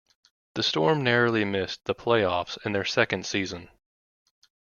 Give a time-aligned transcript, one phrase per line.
[0.55, 3.69] The Storm narrowly missed the playoffs in their second season.